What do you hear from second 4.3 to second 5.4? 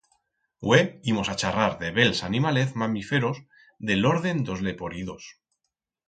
d'os leporidos.